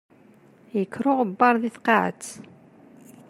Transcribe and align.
Yekker 0.77 1.05
uɣebbaṛ 1.11 1.55
di 1.61 1.69
tqaɛet. 1.75 2.25